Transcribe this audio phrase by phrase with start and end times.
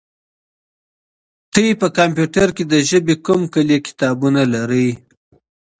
[1.53, 4.89] تاسي په کمپیوټر کي د ژبې کوم کلي کتابونه لرئ؟